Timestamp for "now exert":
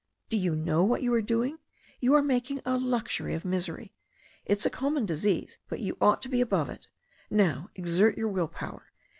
7.29-8.17